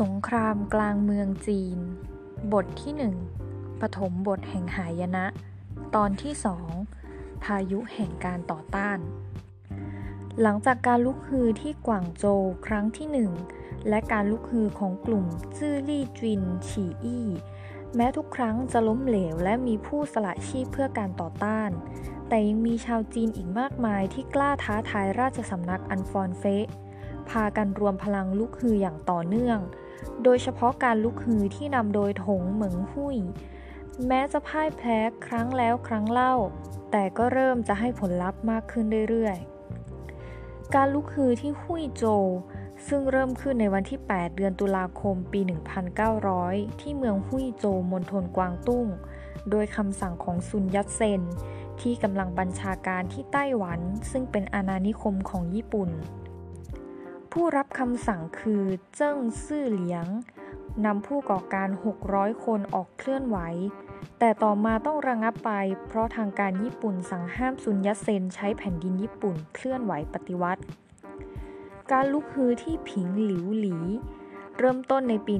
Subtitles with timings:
[0.00, 1.78] สงครามกลางเมืองจีน
[2.52, 3.16] บทที่หนึ่ง
[3.80, 5.26] ปฐมบทแห่งหายนะ
[5.94, 6.70] ตอนที่สอง
[7.44, 8.98] พายุแห่งการต่อต้าน
[10.40, 13.32] หลังจากการลุกฮือที่กวางโจวครั้งที่หนึ่ง
[13.88, 15.24] และการลุกฮือของกลุ่ม
[15.56, 17.26] จื้อลี่จิน ฉีอี้
[17.96, 21.70] แม้ทุกครั้งจะล้มเหลวและมีผู้สละชีพเพื่อการต่อต้าน
[22.28, 26.44] แต่ยังมีชาวจีนอีกมากมายที่กล้าท้าทายราชสำนักอันฟอนเฟ
[27.30, 29.60] พากันรวมพลังลุกฮืออย่างต่อเนื่อง
[30.24, 33.18] โดยเฉพาะการลุกฮือที่นำโดยถงเหมิงหุย
[34.06, 36.34] แม้จะพ่ายแพ้ครั้งแล้วครั้งเล่า
[36.90, 42.04] แต่ก็เริ่มจะให้ผลลัพธ์มากขึ้นเรื่อยๆ การลุกฮือที่หุยโจ
[42.88, 45.40] ซึ่งเริ่มขึ้นในวันที่ 8 เดือนตุลาคมปี
[46.10, 48.86] 1900 ที่เมืองหุยโจมณฑลกวางตุ้ง
[49.50, 51.22] โดยคำสั่งของซุนยัตเซน
[51.80, 55.90] ที่กำลังบัญชาการที่ไต้หวัน ซึ่งเป็นอาณานิคมของญี่ปุ่น
[57.32, 58.64] ผู้รับคำสั่งคือ
[58.96, 60.06] เจิ้งซื่อเหลียง
[60.84, 61.68] นำผู้ก่อการ
[62.06, 63.38] 600 คนออกเคลื่อนไหว
[64.18, 65.52] แต่ต่อมาต้องระงับไป
[65.86, 70.62] เพราะทางการญี่ปุ่นสั่งห้ามซุนยัตเซนใช้แผ่นดินญี่ปุ่นเคลื่อนไหวปฏิวัติ
[71.92, 73.76] การลุกฮือที่ผิงหลิวหลี
[74.58, 75.34] เริ่มต้นในปี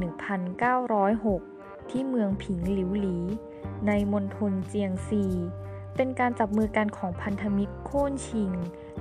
[0.73, 3.19] 1906 ที่เมืองผิงหลิวหลี
[3.87, 5.25] ในมณฑลเจียงซี
[5.97, 8.53] เป็นการจับมือกันของพันธมิตรโค่นชิง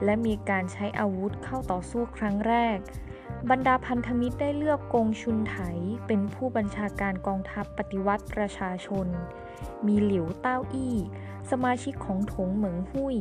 [0.04, 2.78] และมีการใช้อาวุธเข้าต่อสู้ครั้งแรก
[3.50, 5.58] บรรดาพันธมิตรได้เลือกกงชุนไถ
[6.08, 9.08] เป็นผู้บัญชาการกองทัพปฏิวัติประชาชน
[9.86, 10.96] มีหลิวเต้าอี้
[11.52, 13.18] สมาชิกของถงเหมิงหุย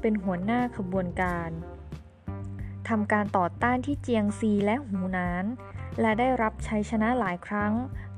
[0.00, 1.50] เป็นหัวหน้าขบวนการ
[2.88, 5.44] ทำการต่อต้านที่เจียงซีและหูนาน
[6.00, 7.72] และได้รับชัยชนะหลายครั้ง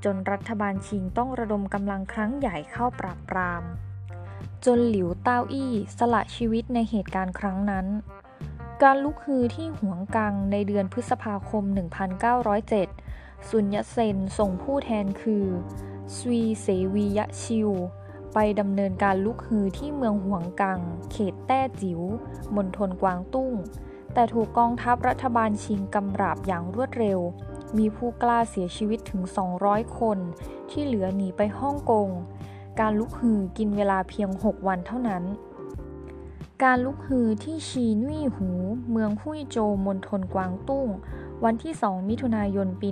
[0.05, 3.63] จนรัฐบาลชิงต้องระดมกำลังครั้งใหญ่เข้าปราบปราม
[4.67, 7.87] จนหลิวเต้าอี้สละชีวิตในเหตุการณ์ครั้งนั้น
[8.83, 11.65] การลุกฮือที่หวงกังในเดือนพฤษภาคม
[12.77, 15.47] 1907 สุญญเซนส่งผู้แทนคือ
[16.17, 17.71] สวีเสวียะชิว
[18.35, 22.01] ไปดำเนินการลุกฮือที่เมืองหวงกัง เขตแต้จิว๋ว
[22.55, 23.53] มณฑลกวางตุ้ง
[24.15, 27.21] แต่ถูกกองทัพรัฐบาลชิงกำราบอย่างรวดเร็ว
[27.79, 29.23] มีผู้กล้าเสียชีวิตถึง
[29.61, 30.19] 200 คน
[30.71, 32.09] ที่เหลือหนีไปฮ่องกง
[32.81, 35.25] การลุกฮือกินเวลาเพียง 6 วันเท่านั้น
[36.65, 38.51] การลุกฮือที่ชีนุ่ยหู
[38.91, 40.89] เมืองหุยโจมณฑลกวางตุ้ง
[41.45, 42.89] วันที่ 2 มิถุนายน ปี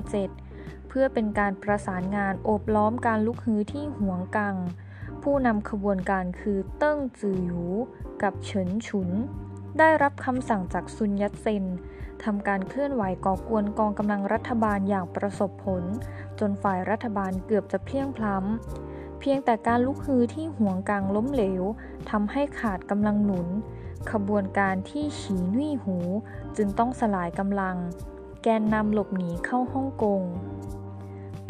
[0.00, 4.56] 1907 เพื่อเป็นการประสานงานโอบล้อมการลุกฮือที่หวงกัง
[5.22, 7.62] ผู้นำขบวนการคือเติ้งจือหยู
[8.22, 9.10] กับเฉินฉุน
[9.78, 11.64] ได้รับคำสั่งจากซุนยัตเซน
[12.24, 15.82] ทำการเคลื่อนไหวก่อกวนกองกำลังรัฐบาลอย่างประสบผล
[16.40, 18.87] จนฝ่ายรัฐบาลเกือบจะเพี้ยงพล้ำ
[19.20, 21.62] เพียงแต่การลุกฮือที่ห่วงกลางล้มเหลว
[22.10, 23.48] ทำให้ขาดกำลังหนุน
[24.10, 25.96] ขบวนการที่ฉีนุ่ยหู
[26.56, 27.76] จึงต้องสลายกำลัง
[28.42, 30.22] แกนนำหลบหนีเข้าฮ่องกง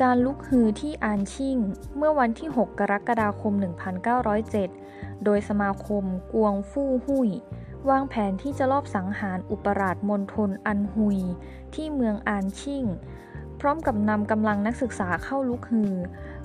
[0.02, 1.56] การลุกฮือที่อานชิ่ง
[1.96, 3.52] เมื่อวันที่ 6 กรกฎาคม
[4.38, 7.30] 1907 โดยสมาคมกวงฟู่หุย
[7.90, 11.18] วางแผนที่จะลอบสังหารอุปราชมณฑลอันฮุย
[11.74, 12.84] ที่เมืองอานชิ่ง
[13.60, 15.94] พร้อมกับนำกำลังนักศึกษาเข้าลุกฮือ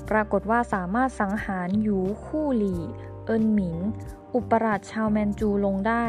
[0.09, 2.81] ปรากฏว่าสามารถสังหารหยูคู่หลี่
[3.25, 3.77] เอินหมิง
[4.35, 6.07] อุปราชชาวแมนจูลงได้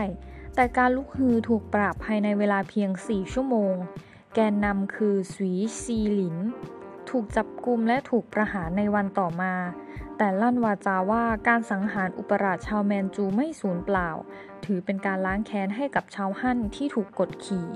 [0.54, 3.74] แต่การลุกฮือถูกปราบภายในเวลาเพียง 4 ชั่วโมง
[4.34, 6.36] แกนนำคือสวีซีหลิน
[7.10, 9.54] ถูกจับกุมและถูกประหารในวันต่อมา
[10.18, 14.10] แต่ลั่นวาจาว่าการสังหารอุปราชชาวแมนจูไม่สูญเปล่า
[14.64, 17.68] ถือเป็นการล้างแค้นให้กับชาวฮั่นที่ถูกกดขี่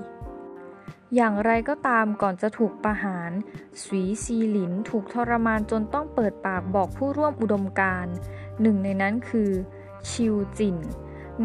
[1.15, 3.31] อย่างไรก็ตามก่อนจะถูกประหาร
[3.81, 8.07] สวีซีหลินถูกทรมานจนต้องเปิดปากบอกผู้ร่วมอุดมการ
[8.61, 9.51] หนึ่งในนั้นคือ
[10.09, 10.77] ชิวจิน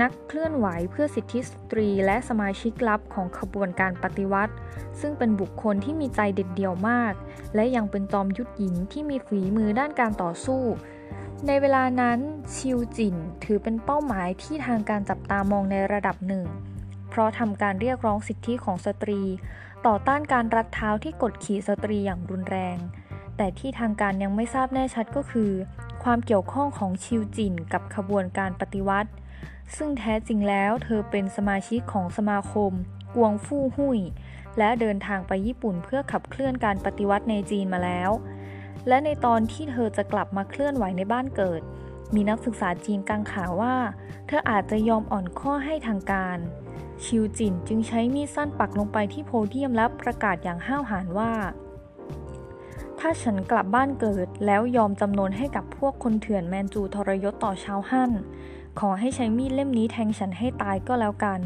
[0.00, 4.54] นักเคลื่อนไหวเพื่อสิทธิสตรีและสมาชิกลับของขบวนการปฏิวัติ
[5.00, 7.12] ซึ่งเป็นบุคคลที่มีใจเด็ดเดี่ยวมาก
[7.54, 10.62] และยังเป็นจอมยุทธหญิงที่มีฝีมือด้านการต่อสู้
[11.46, 12.18] ในเวลานั้น
[12.54, 16.46] ชิวจินถือเป็นเป้าหมายที่ทางการจับตามองในระดับหนึ่ง
[17.14, 19.22] เพราะทำการเรียกร้องสิทธิของสตรี
[19.86, 22.78] ต่อต้านการรัดเท้าที่กดขี่สตรีอย่างรุนแรง
[23.36, 25.52] แต่ที่ทางการยังไม่ทราบแน่ชัดก็คือ
[26.02, 29.10] ความเกี่ยวข้องของชิวจินกับขบวนการปฏิวัติ
[29.76, 32.72] ซึ่งแท้จริงแล้วเธอเป็นสมาชิกของสมาคม
[33.14, 34.00] กวงฟู่หุย
[34.58, 38.10] และเดินทางไปญี่ปุ่นเพื่อขับเคลื่อนการปฏิวัติในจีนมาแล้ว
[38.88, 41.60] และในตอนที่เธอจะกลับมาเคลื่อนไหวในบ้านเกิด
[42.14, 43.76] มีนักศึกษาจีนกังขาว่า
[44.26, 46.38] เธออาจจะยอมอ่อนข้อให้ทางการ
[47.06, 51.32] ชิวจินจึงใช้มีดสั้นปักลงไปที่โพเดียมและประกาศอย่างห้าวหาญว่า
[52.98, 58.12] ถ้าฉันกลับบ้านเกิดแล้วยอมจำนนให้กับพวกคนเถื่อนแมนจูทรยศต่อชาวฮั่น
[58.80, 61.40] ขอให้ใช้มีดเล่มนี้แทงฉันให้ตายก็แล้วกัน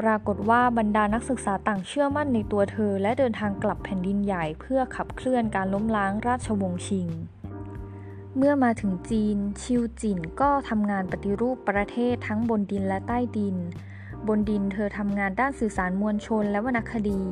[0.00, 7.08] ปรากฏว่าบรรดานักศึกษาต่างเชื่อมั่นในตัวเธอ และเดินทางกลับแผ่นดินใหญ่เพื่อขับเคลื่อนการล้มล้างราชวงศ์ชิง
[8.36, 13.56] เมื่อมาถึงจีน ชิวจินก็ทำงานปฏิรูปประเทศทั้งบนดินและใต้ดิน
[14.28, 17.22] บนดินเธอทำงานด้านสื่อสารมวลชนและวรรณคดี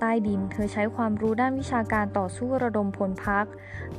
[0.00, 3.46] ใต้ดินเธอใช้ความรู้ด้านวิชาการต่อสู้ระดมพลพัก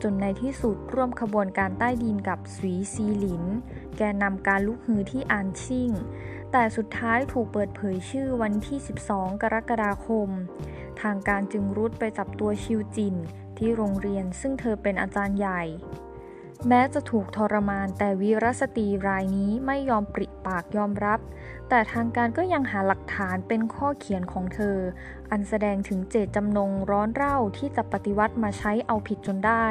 [0.01, 3.43] จนในที่สุดร่วมขบวนการใต้ดินกับสวีซีหลิน
[3.97, 5.89] แกนนำการลุกฮือที่อานชิ่ง
[6.51, 8.79] แต่สุดท้ายถูกเปิดเผยชื่อวันที่
[9.09, 10.29] 12 กรกฎาคม
[11.01, 13.15] ทางการจึงรุดไปจับตัวชิวจิน
[13.57, 15.63] ที่โรงเรียนซึ่งเธอเป็นอาจารย์ใหญ่
[16.67, 21.19] แม้จะถูกทรมานแต่วีรสตรีรายนี้ไม่ยอมปริปากยอมรับ
[21.69, 24.77] แต่ทางการก็ยังหาหลักฐานเป็นข้อเขียนของเธอ
[25.31, 29.67] อันแสดงถึงเจตจำนงร้อนเร่าที่จะปฏิวัติมาใช้เอาผิดจนได้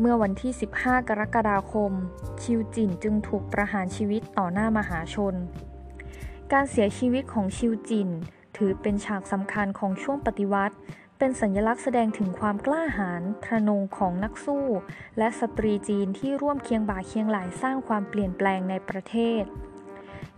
[0.00, 1.92] เมื่อวันที่ 15 กรกฎาคม
[2.42, 5.34] ชิวจินจึงถูกประหารชีวิตต่อหน้ามหาชน
[6.52, 8.08] การเสียชีวิตของชิวจิน
[8.56, 10.76] ถือเป็นฉากสำคัญของช่วงปฏิวัติ
[11.18, 14.66] เป็นสัญลักษณ์แสดงถึงความกล้าหาญทะนงของนักสู้
[15.18, 19.42] และสตรีจีนที่ร่วมเคียงบ่าเคียงไหลสร้างความเปลี่ยนแปลงในประเทศ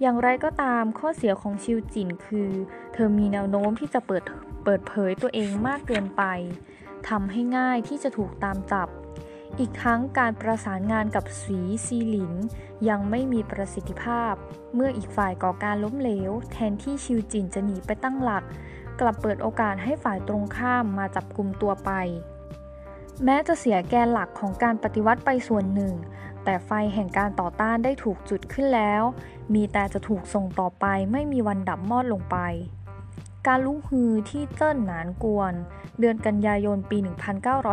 [0.02, 2.50] อย่างไรก็ตามข้อเสียของชิวจินคือ
[2.92, 4.22] เธอมีแนวโน้มที่จะเปิด
[4.64, 6.22] เปิดเผยตัวเองมากเกินไป
[7.08, 8.88] ทำให้ง่ายที่จะถูกตามจับ
[9.58, 12.32] อีกทั้งการประสานงานกับสีซีหลิน
[12.88, 14.34] ยังไม่มีประสิทธิภาพ
[14.74, 18.44] เมื่ออีกฝ่ายก่อการล้มเหลว แทนที่ชิวจินจะหนีไปตั้งหลัก
[19.00, 21.90] กลับเปิดโอกาสให้ฝ่ายตรงข้ามมาจับกลุ่มตัวไป
[23.24, 25.94] แม้จะเสียแกนหลักของการปฏิวัติไปส่วนหนึ่ง
[26.44, 29.02] แต่ไฟแห่งการต่อต้านได้ถูกจุดขึ้นแล้ว
[29.54, 32.38] มีแต่จะถูกส่งต่อไปไม่มีวันดับมอดลงไป
[33.46, 35.52] การลุกฮือที่เจิ้นหนานกวน
[35.98, 36.98] เดือนกันยายนปี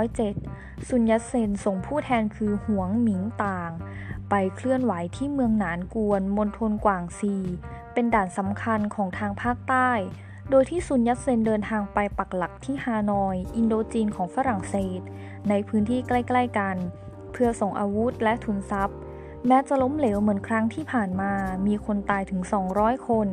[0.08, 3.72] 1907 ซุนยัตเซนส่งผู้แทนคือหวงหมิงต่าง
[4.30, 7.36] ไปเคลื่อนไหวที่เมืองหนานกวนมณฑลกวางซี
[7.94, 9.92] เป็นด่านสำคัญของทางภาคใต้
[10.50, 15.02] โดยที่ซุนยัตเซนเดินทางไปปักหลักที่ฮานอย อินโดจีนของฝรั่งเศส
[15.50, 16.76] ในพื้นที่ใกล้ ๆ กัน
[17.34, 18.98] เพื่อส่งอาวุธและทุนทรัพย์
[19.48, 21.34] แม้จะล้มเหลวเหมือนครั้งที่ผ่านมา
[21.68, 22.42] มีคนตายถึง
[22.76, 23.28] 200 คน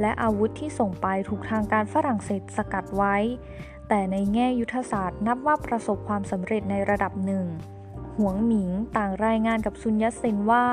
[0.00, 3.16] และอาวุธที่ส่งไปถูกทางการฝรั่งเศสสกัดไว้
[3.88, 7.46] แต่ในแง่ยุทธศาสตร์นับว่าประสบความสำเร็จในระดับหนึ่ง
[8.18, 10.66] หวงหมิงต่างรายงานกับซุนยัตเซนว่า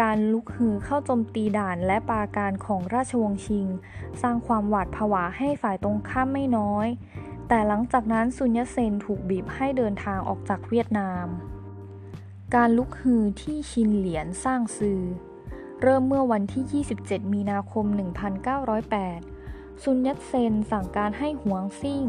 [0.00, 3.66] การลุกฮือเข้าโจมตีด่านและปาการของราชวงศ์ชิง
[4.22, 6.86] สร้างความหวาดผวาให้ฝ่ายตรงข้ามไม่น้อย
[7.48, 11.26] แต่หลังจากนั้นซุนยัตเซนถูกบีบให้เดินทางออกจากเวียดนาม
[12.56, 15.00] การลุกฮือที่ชินเหลียนสร้างซือ
[15.82, 17.84] เริ่มเมื่อวันที่ 27 มีนาคม
[19.04, 22.04] 1908 ซุนยัตเซนสั่งการให้หวงซิ่ง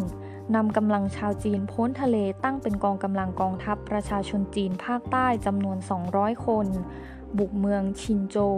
[0.55, 5.77] นำกำลังชาวจีนพ้นทะเลตั้งเป็นกองกำลังกองทัพประชาชนจีนภาคใต้จำนวน
[6.11, 6.67] 200 คน
[7.37, 8.57] บุกเมืองชินโจว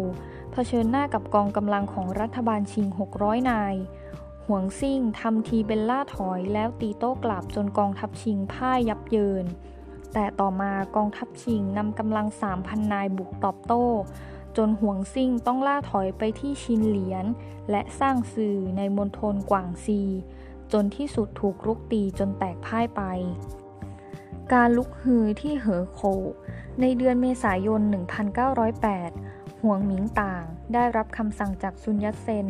[0.52, 2.86] เผชิญหน้ากับกองกำลังของรัฐบาลชิง
[3.18, 3.76] 600 นาย
[4.48, 9.48] หวงซิ่งทำทีเป็นล่าถอยแล้วตีโต้กลับจนกองทัพชิงพ่ายยับเยิน
[10.14, 12.28] แต่ต่อมากองทัพชิงนำกำลัง
[12.60, 13.86] 3,000 นายบุกตอบโต้
[14.58, 17.26] จนห่วงซิ่งต้องล่าถอยไปที่ชินเหลียน
[17.70, 20.02] และสร้างสื่อในมณฑลกวางซี
[20.72, 23.02] จนที่สุดถูกลุกตีจนแตกพ่ายไป
[24.54, 26.02] การลุกฮือที่เหอโค
[26.82, 27.82] ในเดือนเมษายน
[28.72, 30.44] 1908 ห่วงหมิงต่าง
[30.74, 32.48] ได้รับคำสั่งจากซุนยัตเซน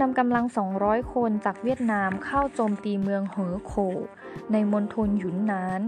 [0.00, 0.44] นำกำลัง
[0.78, 3.72] 200 คนจากเวียดนามเข้าโจมตีเมืองเหอโค
[4.52, 5.80] ในมณฑลหยุนนาน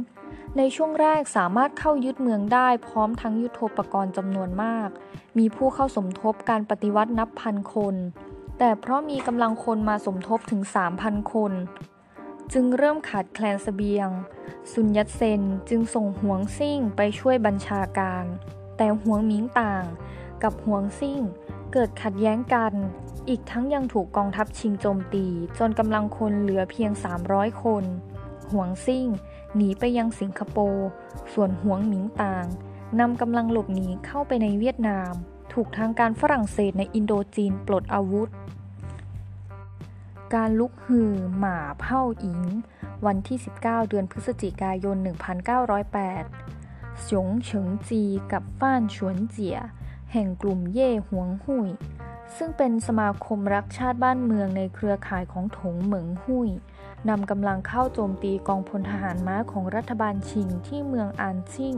[0.57, 4.89] ในช่วงแรกสามารถเข้ายึดเมืองได้พร้อมทั้งยุโทโธปกรณ์จำนวนมาก
[5.39, 7.95] มีผู้เข้าสมทบการปฏิวัตินับพันคน
[8.59, 10.61] แต่เพราะมีกำลังคนมาสมทบถึง
[10.97, 11.53] 3,000 คน
[12.53, 14.09] จึงเริ่มขาดแคลนสเสบียง
[14.73, 18.25] ซุนยัตเซนจึงส่งหวงซิ่งไปช่วยบัญชาการ
[18.77, 19.85] แต่หวงหมิงต่าง
[20.43, 21.21] กับหวงซิ่ง
[21.73, 22.73] เกิดขัดแย้งกัน
[23.29, 25.27] อีกทั้งยังถูกกองทัพชิงโจมตี
[25.59, 26.91] จนกำลังคนเหลือเพียง
[27.27, 27.85] 300 คน
[28.53, 29.07] หวงซิ่ง
[29.57, 30.89] หนีไปยังสิงคโปร์
[31.33, 32.47] ส่วนหวงหมิงต่าง
[33.01, 35.13] นำกำลังหลบหนีเข้าไปในเวียดนาม
[35.53, 38.29] ถูกทางการฝรั่งเศสในอินโดจีนปลดอาวุธ
[40.35, 42.41] การลุกฮือหมาเผ่าอิง
[43.07, 44.97] วันที่ 19 เดือนพฤศจิกายน
[46.23, 48.03] 1908 สงเฉิงจี
[48.33, 49.59] กับฟ้านฉวนเจีย
[50.13, 51.71] แห่งกลุ่มเย่หวงหุย
[52.37, 56.51] ซึ่งเป็นสมาคมรักชาติบ้านเมืองในเครือข่ายของถงเหมิงหุย
[57.09, 61.77] นำกำลังเข้าโจมตีกองพลทหารม้าของรัฐบาลชิงที่เมืองอานซิ่ง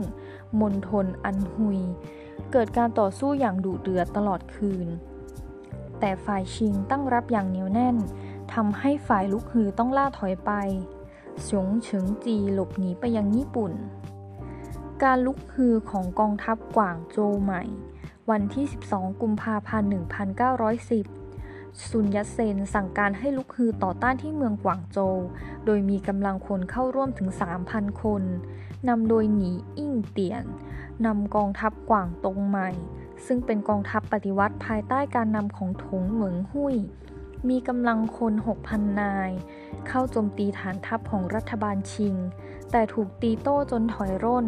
[0.59, 1.79] มณฑลอันฮุย
[2.51, 4.87] เกิดการต่อสู้อย่างดุเดือดตลอดคืน
[5.99, 7.97] แต่ฝ่ายชิงตั้งรับอย่างเหนียวแน่น
[8.53, 10.51] ทำให้ฝ่ายลุกฮือต้องล่าถอยไป
[11.49, 13.71] สงเฉิงจีหลบหนีไปยังญี่ปุ่น
[15.03, 17.63] การลุกฮือของกองทัพกวางโจวใหม่
[18.31, 19.89] วันที่ 12 กุมภาพันธ์
[21.25, 25.17] 1910 ซุนยัตเซนสั่งการให้ลุกฮือต่อต้านที่เมืองกวางโจว
[25.65, 27.29] โดยมีกำลังคนเข้าร่วมถึง
[27.65, 28.23] 3,000 คน
[28.89, 30.43] นำโดยหนีอิ่งเตียน
[31.05, 32.69] นำกองทัพกวางตงใหม่
[33.25, 36.75] ซึ่งเป็นกองทัพปฏิวัติภายใต้การนำของถงเหมิงหุย
[37.49, 38.33] มีกำลังคน
[38.65, 39.31] 6,000 นาย
[39.87, 42.15] เข้าโจมตีฐานทัพของรัฐบาลชิง
[42.71, 44.45] แต่ถูกตีโต้จนถอยร่น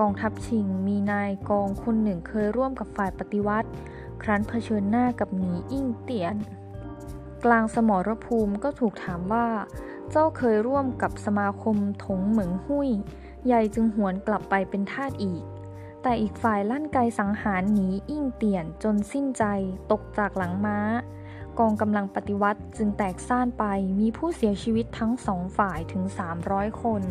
[0.00, 3.68] กองทัพชิงมีนายกองคนหนึ่งเคยร่วมกับฝ่ายปฏิวัติ
[4.22, 6.36] ครั้นเผชิญหน้ากับหนีอิ่งเตียน
[7.44, 9.48] กลางสมรภูมิก็ถูกถามว่า
[10.10, 12.90] เจ้าเคยร่วมกับสมาคมถงเหมิงหุย
[13.46, 15.42] ใหญ่จึงหวนกลับไปเป็นทาสอีก
[16.02, 19.44] แต่อีกฝ่ายลั่นไกสังหารหนีอิ่งเตียนจนสิ้นใจ
[19.90, 20.78] ตกจากหลังม้า
[21.58, 23.64] กองกำลังปฏิวัติจึงแตกซ่านไป
[24.00, 26.02] มีผู้เสียชีวิตทั้งสองฝ่ายถึง
[26.42, 27.02] 300 คน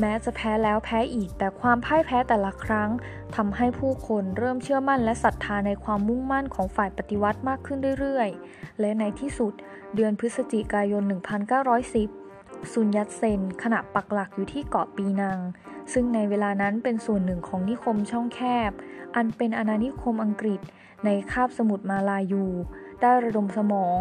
[0.00, 2.90] แม้จะแพ้แล้วแพ้อีกแต่ความพ่ายแพ้แต่ละครั้ง
[3.36, 9.52] ทำให้ผู้คนเริ่มเชื่อมั่นและศรัทธาในความมุ่งมั่นของฝ่ายปฏิวัติมากขึ้นเรื่อยๆ และในที่สุด
[9.94, 11.02] เดือนพฤศจิกายน
[11.88, 15.38] 1910 ซุนยัตเซนขณะปักหลักอยู่ที่เกาะปีนัง
[15.92, 18.40] ซึ่งในเวลานั้นเป็นส่วนหนึ่งของนิคมช่องแค
[18.70, 18.72] บ
[19.16, 20.60] อันเป็นอาณานิคมอังกฤษ
[21.04, 22.46] ในคาบสมุทรมาลายู
[23.04, 23.98] ได้ระดมสมอง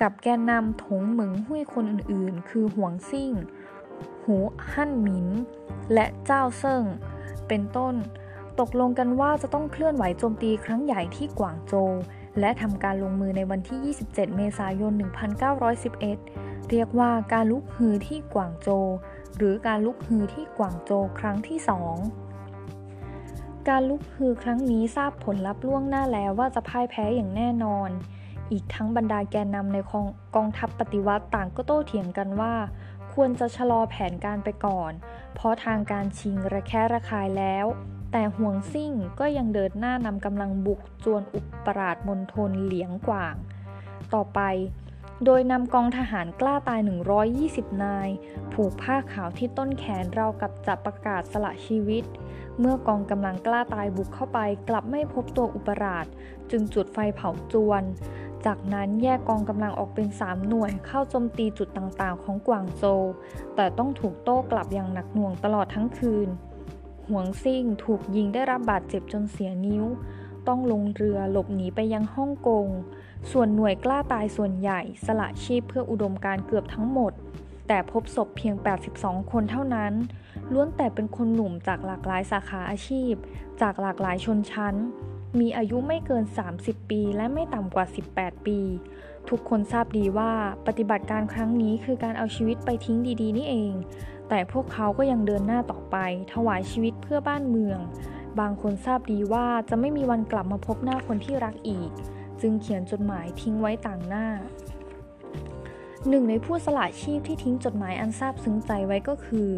[0.00, 3.32] กับแกนนำถงเหมิงหุยคนอื่นๆ คือหวงซิ่ง
[4.24, 4.36] หู
[4.72, 5.28] ฮั่นหมิน
[5.92, 6.84] และเจ้าเซิง
[7.48, 7.94] เป็นต้น
[8.60, 11.92] ตกลงกันว่าจะต้องเคลื่อนไหวโจมตีครั้งใหญ่ที่กวางโจว
[12.40, 14.92] และทำการลงมือในวันที่ 27 เมษายน
[15.80, 18.86] 1911 เรียกว่าการลุกฮือที่กวางโจว
[19.36, 21.96] หรือการลุกฮือที่กวางโจวครั้งที่สอง
[23.68, 27.90] การลุกฮือครั้งนี้ทราบผลลัพธ์ล่วงหน้าแล้วว่าจะพ่ายแพ้อย่างแน่นอน
[28.52, 29.78] อีกทั้งบรรดาแกนนำใน
[30.36, 32.54] กองทัพปฏิวัติต่างก็โต้เถียงกันว่า
[33.14, 34.92] ควรจะชะลอแผนการไปก่อน
[35.34, 37.66] เพราะทางการชิงระแคะระคายแล้ว
[38.12, 43.34] แต่ห่วงซิ่งก็ยังเดินหน้านำกำลังบุกจวนอุปราชมณฑลเหลียงกว่าง
[44.14, 44.40] ต่อไป
[45.24, 46.80] โดยนำกองทหารกล้าตาย
[47.32, 48.08] 120 นาย
[48.52, 52.04] ผูกผ้าขาวที่ต้นแขนเรากับจับประกาศสละชีวิต
[52.58, 56.06] เมื่อกองกำลังกล้าตายบุกเข้าไป กลับไม่พบตัวอุปราช
[56.50, 57.82] จึงจุดไฟเผาจวน
[58.46, 63.02] จากนั้นแยกกองกำลังออกเป็น 3 หน่วยเข้าโจมตีจุดต่างๆ ของกวางโจว
[63.54, 66.28] แต่ต้องถูกโต้กลับอย่างหนักหน่วงตลอดทั้งคืน
[67.08, 69.84] หวงซิ่งถูกยิงได้รับบาดเจ็บจนเสียนิ้ว
[70.48, 72.66] ต้องลงเรือหลบหนีไปยังฮ่องกง
[73.32, 77.12] ส่วนหน่วยกล้าตายส่วนใหญ่สละชีพเพื่ออุดมการเกือบทั้งหมด
[77.68, 78.54] แต่พบศพเพียง
[78.92, 79.92] 82 คนเท่านั้น
[80.52, 83.12] ล้วนแต่เป็นคนหนุ่มจากหลากหลายสาขาอาชีพ
[83.62, 84.74] จากหลากหลายชนชั้น
[85.40, 86.24] มีอายุไม่เกิน
[86.56, 87.84] 30 ปี และไม่ต่ำกว่า
[88.14, 88.58] 18 ปี
[89.28, 90.32] ทุกคนทราบดีว่า
[90.66, 93.72] ปฏิบัติการครั้งนี้คือการเอาชีวิตไปทิ้งดีๆ นี่เอง
[94.28, 95.96] แต่พวกเขาก็ยังเดินหน้าต่อไป
[96.32, 97.78] ถวายชีวิตเพื่อบ้านเมือง
[98.40, 101.90] บางคนทราบดีว่าจะไม่มีวันกลับมาพบหน้าคนที่รักอีก
[102.40, 104.26] จึงเขียนจดหมายทิ้งไว้ต่างหน้า
[106.08, 109.48] หนึ่งในผู้สละชีพที่ทิ้งจดหมายอันซาบซึ้งใจไว้ก็คือ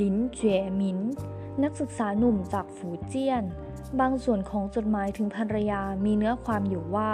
[0.00, 0.98] ลินเจวหมิน
[1.62, 3.44] นักศึกษาหนุ่มจากฝูเจี้ยน
[4.00, 7.10] บางส่วนของจดหมายถึงภรรยามีเนื้อความอยู่ว่า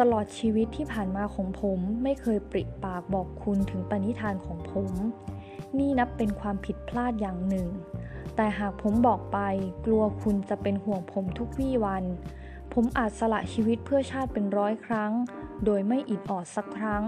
[0.00, 4.92] ตลอดชีวิตที่ผ่านมาของผมไม่เคยปริปากบอกคุณถึงปณิธานของผม
[5.78, 7.68] นี่นับเป็นความผิดพลาดอย่างหนึ่ง
[8.36, 9.38] แต่หากผมบอกไป
[9.86, 12.04] กลัวคุณจะเป็นห่วงผมทุกวี่วัน
[12.72, 15.12] ผมอาจสละชีวิตเพื่อชาติเป็นร้อยครั้ง
[15.64, 17.04] โดยไม่อิดออดสักครั้ง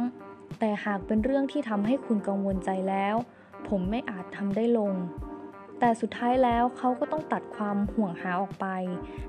[0.59, 3.17] แต่หากเป็นเรื่องที่ทำให้คุณกังวลใจแล้ว
[3.69, 4.93] ผมไม่อาจทำได้ลง
[5.85, 8.67] แต่สุดท้ายแล้วเขาก็ต้องตัดความห่วงหาออกไป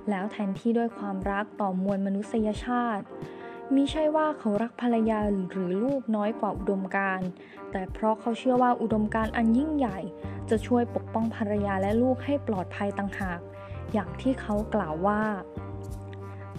[0.09, 3.03] แล้วแทนที่ด้วยความรักต่อมวลมนุษยชาติ
[3.73, 5.19] มิใช่ว่าเขารักภรรยา
[5.51, 7.21] หรือลูกน้อยกว่าอุดมการ
[7.71, 9.99] แต่เพราะเขาเชื่อว่าอุดมการอันยิ่งใหญ่
[10.49, 13.39] จะช่วยปกป้องภรรยาและลูกให้ปลอดภัยต่างหาก
[13.93, 15.23] อย่างที่เขากล่าวว่า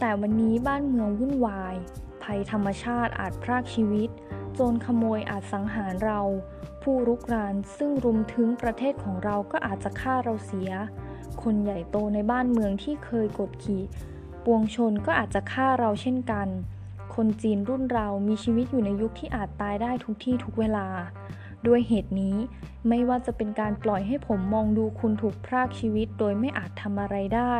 [0.00, 1.74] แต่วันนี้บ้านเมืองวุ่นวาย
[2.22, 4.10] ภัยธรรมชาติอาจพรากชีวิต
[4.54, 6.20] โจรขโมยอาจสังหารเรา
[6.82, 10.70] ผู้รุกรานซึ่งรุมถึงประเทศของเราก็อาจจะฆ่าเราเสีย
[11.42, 13.82] คนใหญ่โตในบ้านเมืองที่เคยกดขี่
[14.44, 16.48] ปวงชนก็อาจจะฆ่าเราเช่นกัน
[17.14, 20.88] คนจีนรุ่นเรามีชีวิตอยู่ในยุคที่อาจตายได้ทุกที่ทุกเวลา
[21.66, 22.36] ด้วยเหตุนี้
[22.88, 27.56] ไม่ว่าจะเป็นการปล่อยให้ผมมองดูคุณถูกพรากชีวิตโดยไม่อาจทำอะไรได้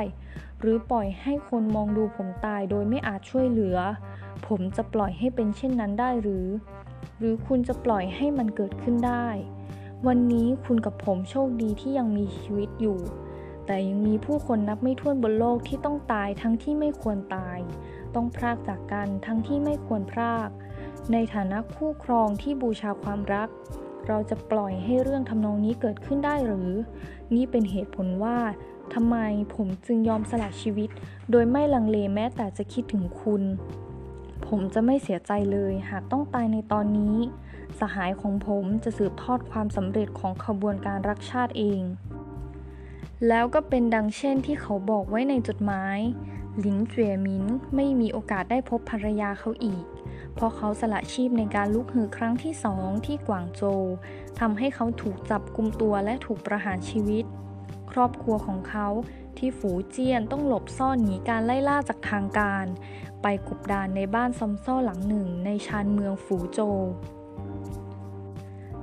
[0.60, 3.78] หรือปล่อยให้คนมองดูผมตายโดยไม่อาจช่วยเหลือ
[4.46, 6.46] ผมจะปล่อยให้เป็นเช่นนั้นได้หรือ
[7.18, 9.26] หรือคุณจะปล่อยให้มันเกิดขึ้นได้
[10.06, 12.98] วันนี้คุณกับผมโชคดีที่ยังมีชีวิตอยู่
[13.66, 17.58] แต่ยังมีผู้คนนับไม่ถ้วนบนโลกที่ต้องตายทั้งที่ไม่ควรตาย
[18.14, 20.48] ต้องพรากจากกันทั้งที่ไม่ควรพราก
[21.12, 23.48] ในฐานะคู่ครองที่บูชาความรัก
[24.08, 26.70] เราจะปล่อยให้เรื่องทำนองนี้เกิดขึ้นได้หรือ
[27.34, 28.38] นี่เป็นเหตุผลว่า
[28.94, 29.16] ทำไม
[29.54, 30.90] ผมจึงยอมสละชีวิต
[31.30, 33.42] โดยไม่ลังเลแม้แต่จะคิดถึงคุณ
[34.46, 37.16] ผมจะไม่เสียใจเลยหากต้องตายในตอนนี้
[37.80, 41.82] สหายของผมจะสืบทอดความสำเร็จของขบวนการรักชาติเอง
[43.28, 45.98] แล้วก็เป็นดังเช่นที่เขาบอกไว้ในจดหมาย
[46.58, 49.84] หลิงเจียมินไม่มีโอกาสได้พบภรรยาเขาอีก
[50.34, 53.82] เพราะเขาสละชีพในการลุกฮือครั้งที่สองที่กวางโจว
[54.40, 57.24] ทำให้เขาถูกจับกุมตัวและถูกประหารชีวิต
[57.90, 58.88] ครอบครัวของเขา
[59.38, 62.66] ที่ฝูเจียนต้องหลบซ่อนหนีการไล่ล่าจากทางการ
[63.26, 66.78] ไปกบดานในบ้านซอมซ่อหลังหนึ่งในชานเมืองฝูโจว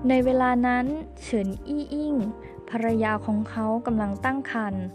[0.09, 0.85] ในเวลานั้น
[1.23, 2.15] เฉินอี้อิง
[2.69, 4.85] ภรรยาของเขากำลังตั้งครรภ์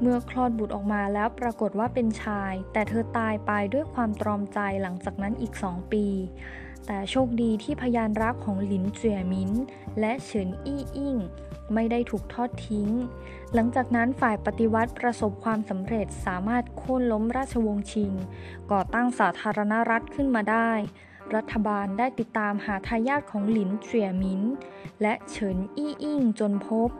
[0.00, 6.06] เมื่อคลอดบุตรออกมาแล้วปรากฏว่าเป็นชาย แต่เธอตายไปด้วยความตรอมใจหลังจากนั้นอีกสองปี
[6.86, 9.50] แต่โชคดีที่พยานรักของหลินเจียมิน
[10.00, 11.16] และเฉินอี้อิง
[11.74, 12.88] ไม่ได้ถูกทอดทิ้ง
[13.58, 18.12] หลังจากนั้นฝ่ายปฏิวัติประสบความสำเร็จสามารถโค่นล้มราชวงศ์ชิง
[18.72, 20.70] ก่อตั้งสาธารณรัฐขึ้นมาได้
[21.34, 24.42] รัฐบาลได้ติดตามหาทายาทของหลินเจียมิน
[25.02, 26.90] และเฉินอี้อิงจนพบ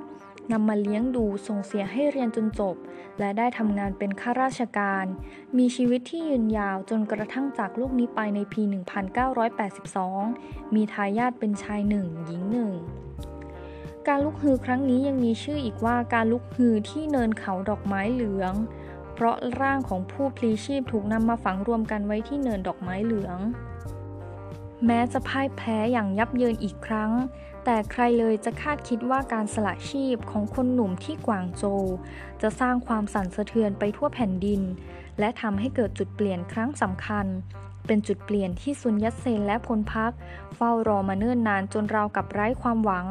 [0.53, 2.77] นำมาเลี้ยงดูส่งเสียให้เรียนจนจบ
[3.19, 5.05] และได้ทำงานเป็นข้าราชการ
[5.59, 8.63] มีชีวิตที่ยืนยาวจนกระทั่งจากโลกนี้ไปในปี
[9.49, 12.73] 1982 มีทายาทเป็นชายหนึ่งหญิงหนึ่ง
[14.09, 18.55] การลุกฮือครั้งนี้ยังมีชื่ออีกว่าการลุกฮือที่เนินเขาดอกไม้เหลือง
[19.15, 23.39] เพราะร่างของผู้พลีชีพถูกนำมาฝังรวมกันไว้ที่เนินดอกไม้เหลือง
[24.87, 27.13] แม้จะพ่ายแพ้อย่างยับเยินอีกครั้ง
[27.65, 31.85] แต่ใครเลยจะคาดคิดว่าการสละชีพของคนหนุ่มที่กวางโจว
[32.43, 34.61] จะสร้างความสั่นสะเทือนไปทั่วแผ่นดิน
[35.19, 37.27] และทำให้เกิดจุดเปลี่ยนครั้งสำคัญ
[37.87, 40.13] เป็นจุดเปลี่ยนที่ซุนยัตเซนและพลพัก
[40.55, 43.07] เฝ้ารอมาเนิ่นนานจนราวกับไร้ความหวัง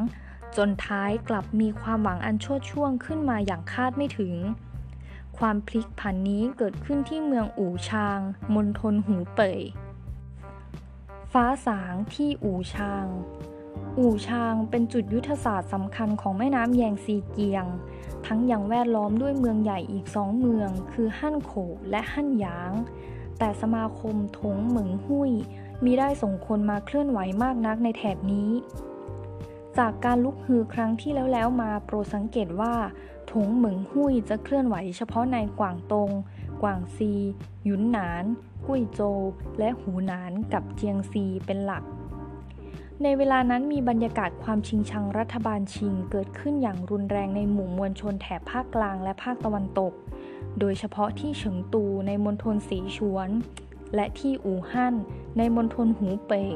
[0.57, 4.33] จนท้ายกลับมีความหวังอันชั่วช่วงขึ้นมาอย่างคาดไม่ถึง
[5.37, 8.19] ความพลิกผันนี้เกิดขึ้นที่เมืองอู่ชาง
[8.53, 9.61] มณฑลหูเป่ย
[11.31, 13.05] ฟ้าสางที่อู่ชาง
[13.99, 17.65] อู่ชางเป็นจุดยุทธศาสตร์สำคัญของแม่น้ำแยงซีเกียง
[18.25, 21.51] ทั้งยังแวดล้อมด้วยเมืองใหญ่อีกสองเมือง คือฮั่นโข
[21.89, 22.71] และฮั่นหยาง
[23.39, 25.31] แต่สมาคมถงเหมิงหุ้ย
[25.83, 28.49] มีได้ส่งคนมาเคลื่อนไหวมากนักในแถบนี้
[29.77, 32.75] จากการลุกฮือครั้งที่แล้วแล้วมาโปรสังเกตว่า
[33.31, 36.09] ถงเหมิงหุ้ยจะเคลื่อนไหวเฉพาะในกวางตง
[36.61, 37.11] กวางซี
[37.65, 38.23] หยุนหนาน
[38.65, 39.19] กุ้ยโจว
[39.59, 41.83] และหูหนานกับเจียงซีเป็นหลัก
[43.03, 49.93] ในเวลานั้นมีบรรยากาศความชิงชังรัฐบาลชิงเกิดขึ้นอย่างรุนแรงในหมู่มวลชนแถบภาคกลางและภาคตะวันตก
[50.59, 53.29] โดยเฉพาะที่เฉิงตูในมณฑลสีชวน
[53.95, 54.95] และที่อู่ฮั่น
[55.37, 56.49] ในมณฑลหูเป่ย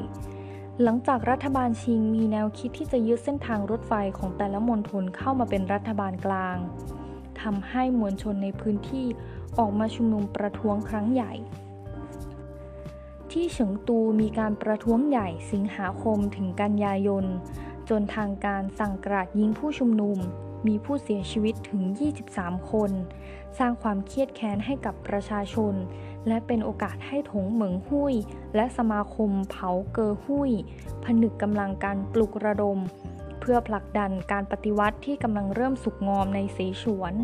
[0.84, 6.56] หลังจากรัฐบาลชิงมีแนวคิดที่จะยึดเส้นทางรถไฟของแต่ละมณฑลเข้ามาเป็นรัฐบาลกลาง
[7.42, 9.06] ทำให้มวลชนในพื้นที่
[9.58, 11.32] ออกมาชุมนุมประท้วงครั้งใหญ่
[13.32, 17.24] ที่เฉิงตูมีการประท้วงใหญ่สิงหาคมถึงกันยายน
[17.88, 20.18] จนทางการสั่งกราดยิงผู้ชุมนุม
[20.66, 21.82] มีผู้เสียชีวิตถึง
[22.26, 22.90] 23 คน
[23.58, 25.74] สร้างความเครียดแค้นให้กับประชาชน
[26.28, 28.14] และเป็นโอกาสให้ถงเหมิงหุย
[28.54, 30.52] และสมาคมเผาเกอหุย
[31.04, 32.78] ผนึกกำลังการปลุกระดม
[33.40, 37.14] เพื่อผลักดันการปฏิวัติที่กำลังเริ่มสุกงอมในเสฉวน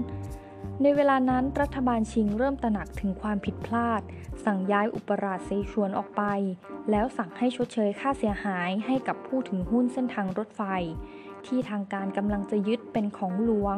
[0.83, 4.01] ในเวลานั้นรัฐบาลชิงเริ่มตระหนักถึงความผิดพลาด
[4.45, 6.23] สั่งย้ายอุปราชเซชวนออกไป
[6.91, 10.63] แล้วสั่งให้ชดเชยค่าเสียหายให้กับผู้ถือหุ้นเส้นทางรถไฟ
[11.47, 13.77] ที่ทางการกำลังจะยึดเป็นของหลวง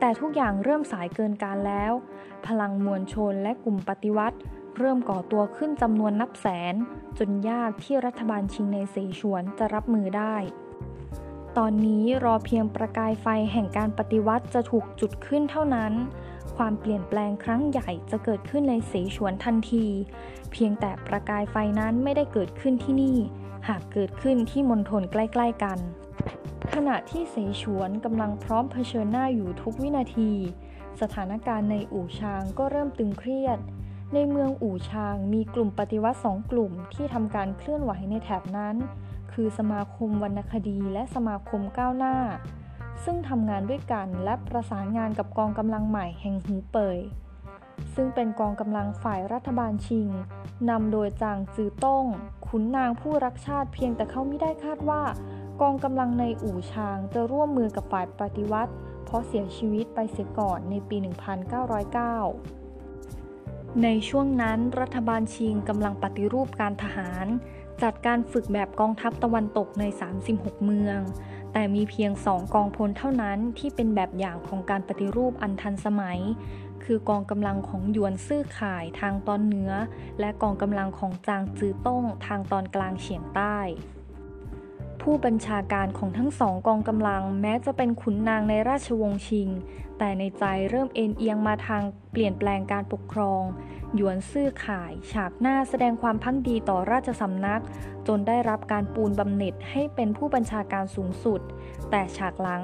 [0.00, 1.92] แต่ทุกอย่างเริ่มสายเกินการแล้ว
[2.46, 4.38] พลังมวลชนและกลุ่มปฏิวัติ
[4.78, 6.74] เริ่มก่อตัวขึ้นจำนวนนับแสน
[7.18, 10.36] จนยากที่รัฐบาลชิงในเสฉวนจะรับมือได้
[11.56, 15.92] ตอนนี้รอเพียงประกายไฟแห่งการปฏิวัติจะถูกจุดขึ้นเท่านั้น
[16.56, 19.86] ความเปลี่ยนแปลงครั้งใหญ่จะเกิดขึ้นในเสฉวนทันที
[20.52, 23.18] เพียงแต่ประกายไฟนั้นไม่ได้เกิดขึ้นที่นี่
[23.68, 25.78] หากเกิดขึ้นที่มณฑลใกล้ ๆ กัน
[26.74, 30.32] ขณะที่เสฉวนกำลังพร้อมเผชิญหน้าอยู่ทุกวินาที
[31.00, 33.58] สถานการณ์ในอู่ชางก็เริ่มตึงเครียด
[34.14, 38.76] ในเมืองอู่ชางมีกลุ่มปฏิวัติสองกลุ่มที่ทำการเคลื่อนไหวในแถบนั้น
[39.32, 42.16] คือสมาคมวรรณคดีและสมาคมก้าวหน้า
[43.04, 46.98] ซึ่งทำงานด้วยกันและประสานงานกับกองกำลังใหม่แห่งหูเป่ย
[47.94, 50.08] ซึ่งเป็นกองกำลังฝ่ายรัฐบาลชิง
[50.70, 52.04] นำโดยจางจือต้ง
[52.46, 55.02] ขุนนางผู้รักชาติเพียงแต่เขาไม่ได้คาดว่า
[55.60, 58.72] กองกำลังในอู่ชางจะร่วมมือกับฝ่ายปฏิวัติ
[59.04, 61.04] เพราะเสียชีวิตไปเสียก่อนในปี 1909
[63.82, 67.26] ในช่วงนั้นรัฐบาลชิงกำลังปฏิรูปการทหาร
[67.82, 69.84] จัดการฝึกแบบกองทัพตะวันตกใน
[70.24, 71.00] 36 เมือง
[71.52, 76.20] แต่มีเพียงสองกองพลเท่านั้นที่เป็นแบบอย่างของการปฏิรูปอันทันสมัย
[76.84, 79.72] คือกองกำลังของหยวนซื่อข่ายทางตอนเหนือ
[80.20, 83.58] และกองกำลังของจางจือต้งทางตอนกลางเฉียงใต้
[85.10, 89.48] ผู้บัญชาการของทั้งสองกองกำลังแม้จะเป็นขุนนางในราชวงศ์ชิง
[89.98, 93.42] แต่ในใจเริ่มเอ็นเอียงมาทางเปลี่ยนแปลงการปกครอง
[93.94, 97.62] หยวนซื่อข่าย ฉากหน้าแสดงความพักดีต่อราชสำนัก
[98.06, 101.40] จนได้รับการปูนบำเหน็จให้เป็นผู้บัญชาการสูงสุด
[101.90, 102.62] แต่ฉากหลัง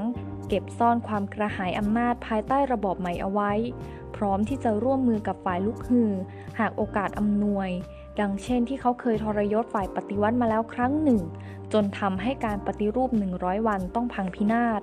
[0.48, 3.52] เก็บซ่อนความกระหายอำนาจภายใต้ระบอบใหม่เอาไว้
[4.16, 6.10] พร้อมที่จะร่วมมือกับฝ่ายลูกฮือ
[6.58, 7.70] หากโอกาสอำนวย
[8.20, 11.20] ดังเช่นที่เขาเคยทรยศฝ่ายปฏิวัติมาแล้วครั้งหนึ่ง
[11.72, 14.82] จนทำให้การปฏิรูป 100 วันต้องพังพินาศ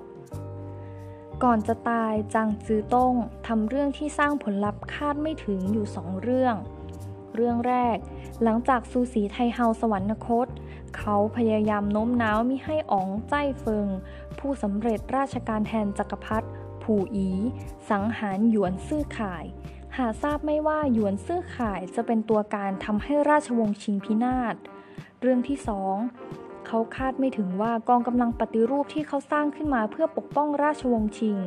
[1.43, 3.13] ก่อนจะตายจางจือต้ง
[3.47, 6.55] ทำเรื่องที่สร้างผลลัพธ์คาดไม่ถึงอยู่สองเรื่อง
[7.35, 7.97] เรื่องแรก
[8.43, 10.47] หลังจากซูสีไทเฮาสวรรคต
[10.97, 13.87] เขาพยายามโน้มน้าวมิให้อ๋องใจเฟิง
[14.39, 16.47] ผู้สำเร็จราชการแทนจักรพรรดิ
[16.83, 17.29] ผู่อี
[17.89, 19.45] สังหารหยวนซื่อข่าย
[19.99, 24.55] หาทราบไม่ว่าหยวนซื่อข่ายจะเป็นตัวการทำให้ราชวงศ์ชิงพินาศ
[25.21, 25.95] เรื่องที่สอง
[26.67, 31.37] เขาคาดไม่ถึงว่ากองกำลังปฏิรูปที่เขาสร้างขึ้นมาเพื่อปกป้องราชวงศ์ชิง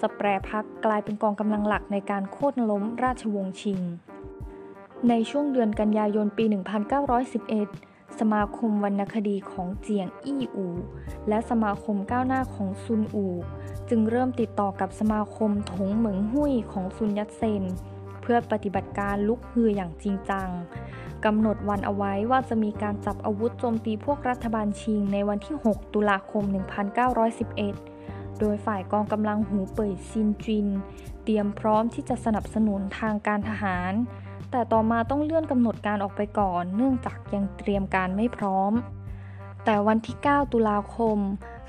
[0.00, 3.80] จะแปรพักกลายเป็นกองกำลังหลักในการโค่นล้มราชวงศ์ชิง
[5.08, 10.68] ในช่วงเดือนกันยายนปี 1911 สมาคมวรรณคดีของเจียงอี้อู
[11.28, 13.26] และสมาคมก้าวหน้าของซุนอู
[13.88, 17.64] จึงเริ่มติดต่อกับสมาคมถงเหมิงหุยของซุนยัตเซน
[18.30, 20.48] พื่อปฏิบัติการลุกฮืออย่างจริงจัง
[21.24, 26.44] กำหนดวันเอาไว้ว่าจะมีการจับอาวุธโจมตีพวกรัฐบาลชิงในวันที่ 6 ตุลาคม
[27.62, 30.66] 1911 โดยฝ่ายกองกำลังหูเป่ยซินจิน
[31.24, 33.92] เตรียมพร้อมที่จะสนับสนุนทางการทหาร
[34.50, 38.72] แต่ต่อมาต้องเลื่อนกำหนดการออกไปก่อน เนื่องจากยังเตรียมการไม่พร้อม
[39.64, 41.18] แต่วันที่ 9 ตุลาคม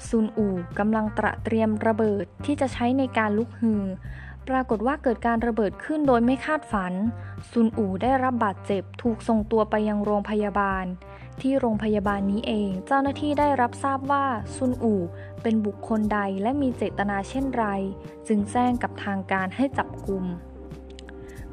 [0.08, 3.84] ซุนอู่กำลังตระเตรียมระเบิดที่จะใช้ในการลุกฮือ
[4.50, 6.94] ปรากฏว่าเกิดการระเบิดขึ้นโดยไม่คาดฝัน
[7.52, 10.86] ซุนอู่ได้รับบาดเจ็บถูกส่งตัวไปยังโรงพยาบาล
[11.42, 15.02] ที่โรงพยาบาลนี้เองเจ้าหน้าที่ได้รับทราบว่าซุนอู่
[15.42, 17.66] เป็นบุคคลใดและมีเจตนาเช่นไร
[18.28, 20.24] จึงแจ้งกับทางการให้จับกลุ่ม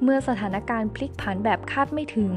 [0.02, 2.32] เมื่อสถานการณ์พลิกผันแบบคาดไม่ถึง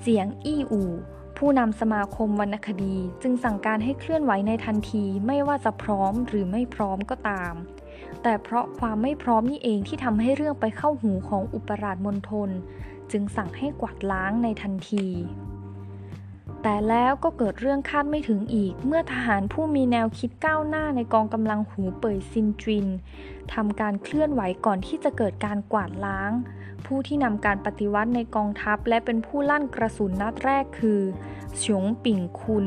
[0.00, 0.90] เจียงอี้อู่
[1.38, 7.54] ผู้นำสมาคมวรรณคดีจึงสั่งการให้เคลื่อนไหวในทันทีไม่ว่าจะพร้อมหรือไม่พร้อมก็ตาม
[8.22, 12.50] แต่เพราะความไม่พร้อมนี่เองที่ทำให้เรื่องไปเข้าหูของอุปราชมณฑล
[13.10, 15.06] จึงสั่งให้กวาดล้างในทันที
[16.62, 22.86] แต่แล้วก็เกิดเรื่องคาดไม่ถึงอีก เมื่อทหารผู้มีแนวคิดก้าวหน้าในกองกำลังหูเป่ยซินจิน
[23.54, 26.32] ทำการเคลื่อนไหวก่อนที่จะเกิดการกวาดล้าง
[26.86, 31.00] ผู้ที่นำการปฏิวัติในกองทัพและเป็นผู้ลั่นกระสุนนัดแรกคือ
[31.56, 32.66] เฉียงปิ่งคุณ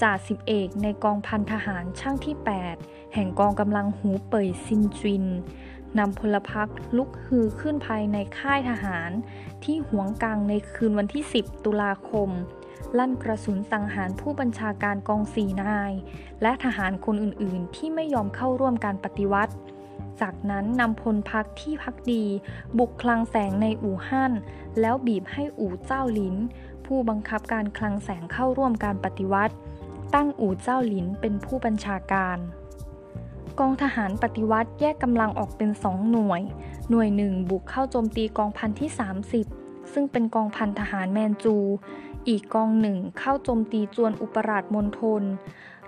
[0.00, 2.36] จ่าสิบเอกในกองพันทหารช่างที่
[2.70, 5.24] 8 ห่งกองกำลังหูเป่ยซินจิน
[5.98, 9.10] นำพลพรรคลุกฮือขึ้นภายในค่ายทหาร
[9.64, 12.30] ที่หวงกังในคืนวันที่ 10 ตุลาคม
[12.98, 15.92] ลั่นกระสุนสังหารผู้บัญชาการกองสีนาย
[16.42, 19.54] และทหารคนอื่นๆ ที่ไม่ยอมเข้าร่วมการปฏิวัติ
[20.20, 22.24] จากนั้นนำพลพักที่พักดี
[22.78, 24.32] บุกคลังแสงในอู่ฮั่น
[24.80, 26.36] แล้วบีบให้อู่เจ้าหลิน
[26.86, 29.54] ผู้บังคับการคลังแสงเข้าร่วมการปฏิวัติ
[30.14, 32.38] ตั้งอู่เจ้าหลินเป็นผู้บัญชาการ
[33.58, 36.42] กองทหารปฏิวัติแยกกำลังออกเป็นสองหน่วย
[36.90, 38.90] หน่วยหนึ่งบุกเข้าโจมตีกองพันที่
[39.40, 41.56] 30 ซึ่งเป็นกองพันทหารแมนจู
[42.28, 45.22] อีกกองหนึ่งเข้าโจมตีจวนอุปราชมณฑล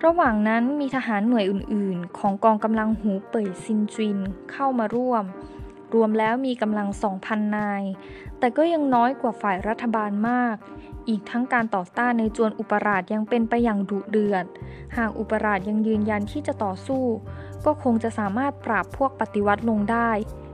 [0.05, 4.19] ระหว่างนั้นมีทหารหน่วยอื่นๆ ของกองกำลังหูเป่ยซินจิน
[4.53, 5.25] เข้ามาร่วม
[5.95, 6.89] รวมแล้วมีกำลัง
[7.21, 7.83] 2,000 นาย
[8.39, 10.57] แต่ก็ยังน้อยกว่าฝ่ายรัฐบาลมาก
[11.09, 14.47] อีกทั้งการต่อต้านในจวนอุปราชยังเป็นไปอย่างดุเดือด
[14.97, 17.05] หากอุปราชยังยืนยันที่จะต่อสู้
[17.67, 20.11] ก็คงจะสามารถปราบพวกปฏิวัติลงได้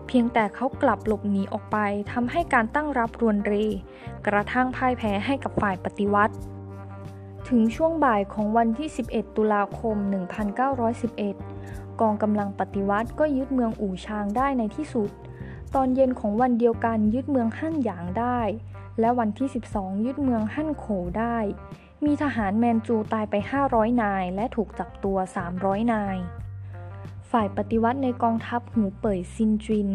[0.07, 1.77] เพียงแต่เขากลับหลบหนีออกไป
[2.13, 3.53] ทำให้การตั้งรับรวนเร
[4.27, 6.35] กระทั่งพ่ายแพ้ให้กับฝ่ายปฏิวัติ
[7.49, 9.97] ถึงช่วงบ่ายของวันที่ 11 ตุลาคม
[11.19, 15.11] 1911กองกำลังปฏิวัติก็ยึดเมืองอู่ชางได้ในที่สุด
[15.77, 18.41] ตอนเย็นของวันเดียวกันยึดเมืองฮั่นหยางได้
[19.01, 20.87] และวันที่ 12 ยึดเมืองฮั่นโข
[21.19, 21.39] ได้
[22.05, 23.35] มีทหารแมนจูตายไป
[23.69, 25.17] 500 นาย และถูกจับตัว
[25.55, 26.17] 300 นาย
[27.31, 29.89] ฝ่ายปฏิวัติในกองทัพหูเป่ยซินจิน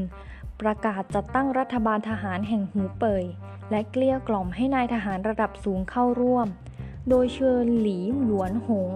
[0.62, 3.24] ประกาศจัดตั้งรัฐบาลทหารแห่งหูเป่ย
[3.72, 6.48] และเกลี้ยกล่อมให้นายทหารระดับสูงเข้าร่วม
[7.10, 8.91] โดยเชิญหลีหยวนหง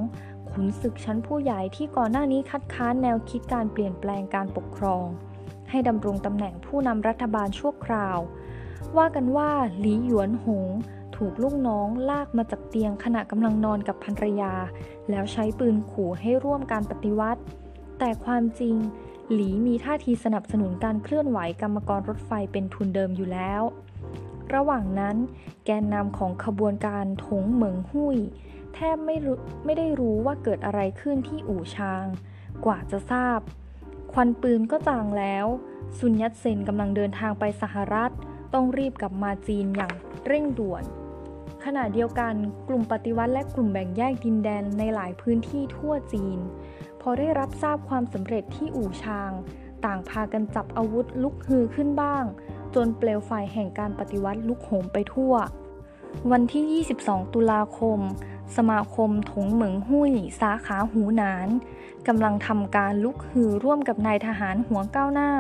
[0.50, 5.08] ขุนศึกชั้นผู้ใหญ่ที่ก่อนหน้านี้คัดค้านแนวคิดการเปลี่ยนแปลงการปกครอง
[5.70, 8.20] ให้ดำรงตำแหน่งผู้นำรัฐบาลชั่วคราว
[8.98, 10.70] ว่ากันว่าหลีหยวนหง
[11.16, 14.54] ถูกลูกน้องลากมาจากเตียงขณะกำลังนอนกับภรรยา
[15.10, 17.42] แล้วใช้ปืนขู่ให้ร่วมการปฏิวัติ
[18.00, 18.76] แต่ความจริง
[19.34, 23.62] หลีมีท่าทีสนับสนุนการเคลื่อนไหวกรรมกรรถไฟเป็นทุนเดิมอยู่แล้ว
[24.54, 25.18] ระหว่างนั้น
[25.66, 28.18] แกนนำของขบวนการถงเหมิงหุย
[28.74, 29.16] แทบไม่
[29.66, 32.06] ไม่ได้รู้ว่าเกิดอะไรขึ้นที่อู่ชาง
[32.66, 33.40] กว่าจะทราบ
[34.18, 35.46] ควันปืนก็จางแล้ว
[35.98, 38.12] ซุนยัตเซนกำลังเดินทางไปสหรัฐ
[38.54, 39.94] ต้องรีบกลับมาจีนอย่าง
[40.26, 40.84] เร่งด่วน
[41.66, 42.34] ขณะเดียวกัน
[42.68, 46.40] กลุ่มปฏิวัติและกลุ่มแบ่งแยกดินแดนในหลายพื้นที่ทั่วจีน
[47.02, 49.32] พอได้รับทราบความสำเร็จที่อู่ชาง
[49.86, 52.24] ต่างพากันจับอาวุธลุกฮือขึ้นบ้าง
[52.76, 55.34] จนเปลวไฟแห่งการปฏิวัติลุกโหมไปทั่ว
[56.32, 58.00] วันที่ 22 ตุลาคม
[58.56, 61.50] สมาคมถงเหมิงหุ้ย สาขาหูหนาน
[62.08, 65.32] กำลังทำการลุกฮือร่วมกับนายทหารหัวก้าวหน้า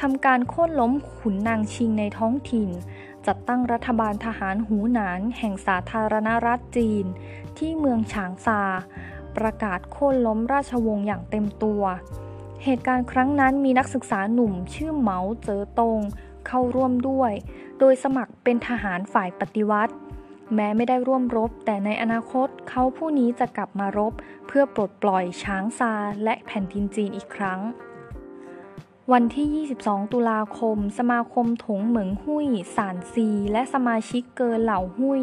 [0.00, 2.68] ทำการโค่นล้มขุนนางชิงในท้องถิ่น
[3.26, 7.04] จัดตั้งรัฐบาลทหารหูหนาน แห่งสาธารณรัฐจีน
[7.58, 8.62] ที่เมืองฉางซา
[9.36, 11.82] ประกาศโค่นล้มราชวงศ์อย่างเต็มตัว
[12.64, 15.98] เหตุการณ์ครั้งนั้นมีนักศึกษาหนุ่มชื่อเหมาเจ๋อตง
[16.46, 17.32] เข้าร่วมด้วย
[17.78, 19.94] โดยสมัครเป็นทหารฝ่ายปฏิวัติ
[20.54, 24.12] แม้ไม่ได้ร่วมรบ แต่ในอนาคตเขาผู้นี้จะกลับมารบ
[24.46, 25.92] เพื่อปลดปล่อยช้างซา
[26.24, 27.60] และแผ่นดินจีนอีกครั้ง
[29.12, 35.22] วันที่ 22 ตุลาคม สมาคมถงเหมิงหุ้ยสานซี และสมาชิกเกินเหล่าหุ้ย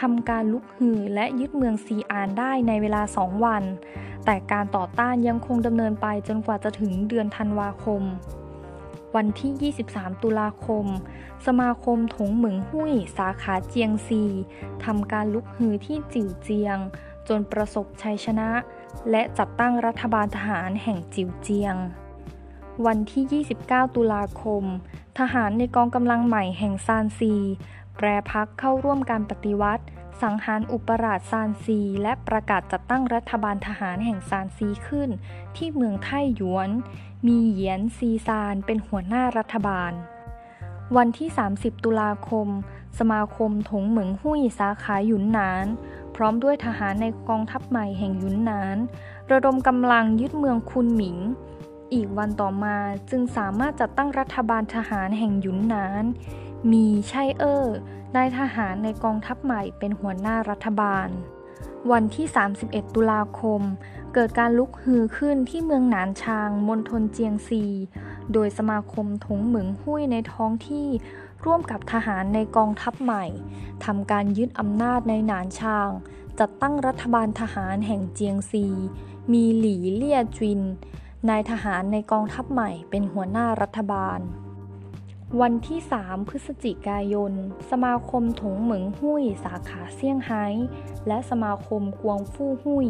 [0.00, 3.62] ทำการลุกฮือและยึดเมืองซีอานได้ในเวลาสองวัน
[4.24, 8.02] แต่การต่อต้านยังคงดำเนินไปจนกว่าจะถึงเดือนธันวาคม
[9.16, 10.86] วันที่ 23 ตุลาคม
[11.46, 14.22] สมาคมถงเหมิงหุ้ย สาขาเจียงซี
[14.84, 16.78] ทำการลุกฮือที่จิ๋วเจียง
[17.28, 18.50] จนประสบชัยชนะ
[19.10, 21.76] และจัดตั้งรัฐบาลทหารแห่งจิ๋วเจียง
[22.86, 24.64] วันที่ 29 ตุลาคม
[25.18, 27.34] ทหารในกองกำลังใหม่แห่งซานซี
[27.98, 29.84] แปรพักเข้าร่วมการปฏิวัติ
[30.22, 35.10] สังหารอุปราชซานซี และประกาศจัดตั้งรัฐบาลทหารแห่งซานซีขึ้น
[35.56, 36.70] ที่เมืองไทหยวน
[37.26, 39.92] มีเหยียนซีซานเป็นหัวหน้ารัฐบาล
[40.96, 42.48] วันที่ 30 ตุลาคม
[42.98, 45.66] สมาคมถงเหมิงหุ้ยสาขาหยุนนาน
[46.14, 48.76] พร้อมด้วยทหารในกองทัพใหม่แห่งหยุนนาน
[49.30, 51.18] ระดมกำลังยึดเมืองคุนหมิง
[51.92, 52.76] อีกวันต่อมา
[53.10, 56.04] จึงสามารถจัดตั้งรัฐบาลทหารแห่งหยุนนาน
[56.72, 57.76] มีไช่เออร์
[58.16, 61.08] นายทหารในกองทัพใหม่เป็นหัวหน้ารัฐบาล
[61.90, 62.26] วันที่
[62.60, 63.60] 31 ตุลาคม
[64.14, 67.64] เกิดการลุกฮือขึ้นที่เมืองหนานชางมณฑลเจียงซี
[68.32, 70.88] โดยสมาคมถงเหมืองหุ้ยในท้องที่
[71.44, 73.24] ร่วมกับทหารในกองทัพใหม่
[73.84, 75.90] ทำการยึดอำนาจในหนานชาง
[76.38, 78.66] จัดตั้งรัฐบาลทหารแห่งเจียงซี
[79.32, 80.60] มีหลี่เลี่ยจิน
[81.28, 84.20] นายทหารในกองทัพใหม่เป็นหัวหน้ารัฐบาล
[85.40, 87.32] วันที่ 3 พฤศจิกายน
[87.70, 90.44] สมาคมถงเหมิงหุ้ย สาขาเซี่ยงไฮ้
[91.06, 92.86] และสมาคมกวงฟู่หุ้ย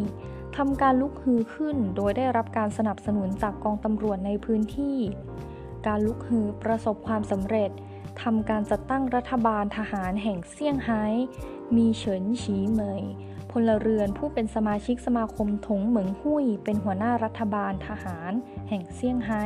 [0.57, 4.97] ทำการลุกฮือขึ้น โดยได้รับการสนับสนุนจากกองตำรวจในพื้นที่
[5.87, 7.71] การลุกฮือประสบความสำเร็จ
[8.21, 11.03] ทำการจัดตั้งรัฐบาลทหารแห่งเซี่ยงไฮ้
[11.75, 13.03] มีเฉินฉีเหมย
[13.51, 18.31] พลเรือนผู้เป็นสมาชิกสมาคมถงเหมิงหุ้ย เป็นหัวหน้ารัฐบาลทหาร
[18.69, 19.45] แห่งเซี่ยงไฮ้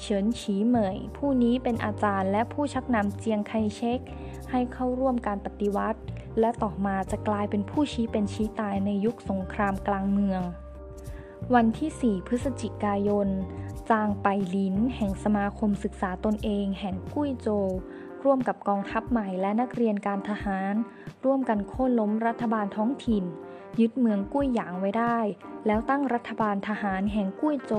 [0.00, 4.00] เฉินฉีเหมย ผู้นี้เป็นอาจารย์และผู้ชักนำเจียงไคเชก
[4.50, 6.00] ให้เข้าร่วมการปฏิวัติ
[6.40, 10.42] และต่อมาจะกลายเป็นผู้ชี้เป็นชี้ตายในยุคสงครามกลางเมือง
[11.54, 13.28] วันที่ 4 พฤศจิกายน
[13.90, 17.48] จางไปลินแห่งสมาคมศึกษาตนเอง แห่งกุ้ยโจ
[18.24, 20.74] ร่วมกับกองทัพใหม่และนักเรียนการทหาร
[21.24, 23.24] ร่วมกันโค่นล้มรัฐบาลท้องถิ่น
[23.80, 25.18] ยึดเมืองกุ้ยหยางไว้ได้
[25.66, 27.72] แล้วตั้งรัฐบาลทหารแห่งกุ้ยโจ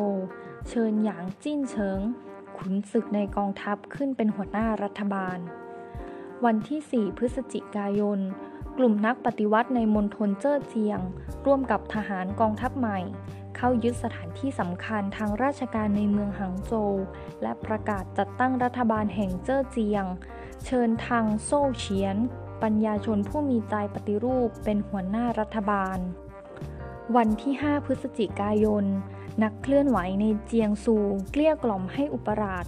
[0.68, 2.00] เชิญหยางจิ้นเฉิง
[2.58, 5.38] ขุนศึกในกองทัพขึ้นเป็นหัวหน้ารัฐบาล
[6.46, 8.20] วันที่ 4 พฤศจิกายน
[8.78, 11.00] กลุ่มนักปฏิวัติในมณฑลเจ้อเจียง
[11.46, 13.00] ร่วมกับทหารกองทัพใหม่
[13.56, 16.94] เข้ายึดสถานที่สำคัญทางราชการในเมืองหางโจว
[17.42, 20.06] และประกาศจัดตั้งรัฐบาลแห่งเจ้อเจียง
[20.66, 22.16] เชิญทางโซ่เฉียน
[22.64, 25.98] ปัญญาชนผู้มีใจปฏิรูปเป็นหัวหน้ารัฐบาล
[27.16, 28.86] วันที่ 5 พฤศจิกายน
[29.44, 30.96] นักเคลื่อนไหวในเจียงซู
[31.32, 32.66] เกลี้ยกล่อมให้อุปราช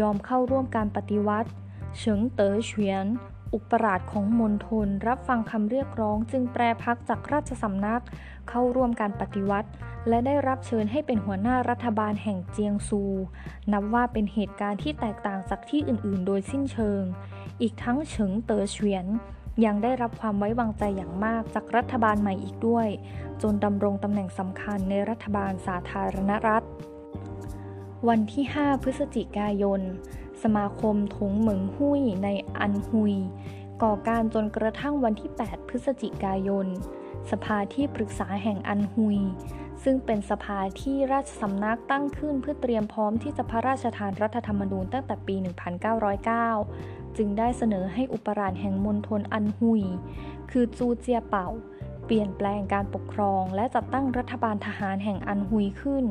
[0.00, 1.50] ยอมเข้าร่วมการปฏิวัติ
[1.98, 3.06] เฉิงเต๋อเฉียน
[3.54, 8.02] อุปราชของมณฑลรับฟังคำเรียกร้องจึงแปรพักจากราชสำนัก
[8.48, 9.68] เข้าร่วมการปฏิวัติ
[10.08, 13.02] และได้รับเชิญให้เป็นหัวหน้ารัฐบาลแห่งเจียงซู
[13.72, 17.02] นับว่าเป็นเหตุการณ์ที่แตกต่างจากที่อื่นๆ โดยสิ้นเชิง
[17.60, 19.06] อีกทั้งเฉิงเต๋อเฉียน
[19.64, 22.88] ยังได้รับความไว้วางใจอย่างมากจากรัฐบาลใหม่อีกด้วย
[23.42, 26.64] จนดำรงตำแหน่งสำคัญในรัฐบาลสาธารณรัฐ
[28.08, 29.80] วันที่ 5 พฤศจิกายน
[30.42, 33.14] สมาคมถงเหมิงหุ้ยในอันฮุย
[33.82, 36.66] ก่อการจนกระทั่งวันที่ 8 พฤศจิกายน
[37.30, 39.18] สภาที่ปรึกษาแห่งอันฮุย
[39.84, 45.36] ซึ่งเป็นสภาที่ราชสำนักตั้งขึ้นเพื่อเตรียมพร้อมที่จะพระราชทานรัฐธรรมนูญตั้งแต่ปี
[46.02, 49.82] 1909 จึงได้เสนอให้อุปราชแห่งมณฑลอันฮุย
[50.50, 51.48] คือจูเจียเป่า
[52.04, 56.04] เปลี่ยนแปลงการปกครอง และจัดตั้งรัฐบาลทหารแห่งอันฮุยขึ้น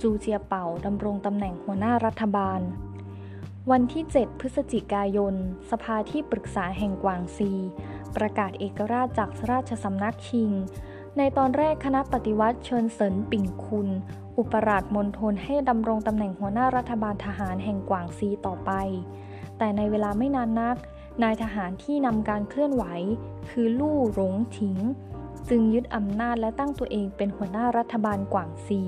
[0.00, 2.60] จูเจียเป่าดำรงตำแหน่งหัวหน้ารัฐบาล
[3.70, 5.34] วันที่ 7 พฤศจิกายน
[5.70, 7.50] สภาที่ปรึกษาแห่งกวางซี
[8.16, 10.50] ประกาศเอกราชจากราชสำนักชิง
[11.18, 13.88] ในตอนแรกคณะปฏิวัติเชิญเสินปิ่งคุณ
[14.38, 18.70] อุปราชมณฑลให้ดำรงตำแหน่งหัวหน้ารัฐบาลทหารแห่งกวางซีต่อไป
[19.58, 20.76] แต่ในเวลาไม่นานนัก
[21.22, 22.84] นายทหารที่นำการเคลื่อนไหว
[23.50, 24.76] คือลู่หลงถิง
[25.48, 28.82] จึงยึดอำนาจและตั้งตัวเองเป็นหัวหน้ารัฐบาลกวางซี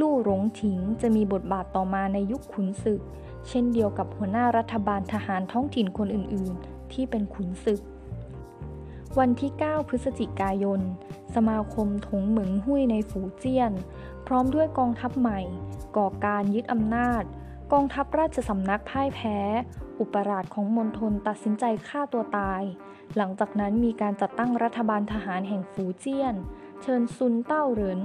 [0.00, 3.00] ลู่หลงถิงจะมีบทบาทต่อมาในยุคขุนศึก
[3.48, 7.80] เช่นเดียวกับหัวหน้ารัฐบาลทหารท้องถิ่นคนอื่น ๆ ที่เป็นขุนศึก
[9.18, 10.80] วันที่ 9 พฤศจิกายน
[11.34, 13.72] สมาคมถงเหมิงหุ้ยในฝูเจี้ยน
[14.26, 15.40] พร้อมด้วยกองทัพใหม่
[15.96, 17.22] ก่อการยึดอำนาจ
[17.72, 19.38] กองทัพราชสำนักพ่ายแพ้
[20.00, 22.62] อุปราชของมณฑลตัดสินใจฆ่าตัวตาย
[23.16, 26.34] หลังจากนั้นมีการจัดตั้งรัฐบาลทหารแห่งฝูเจี้ยน
[26.82, 28.00] เชิญซุนเต้าเหริน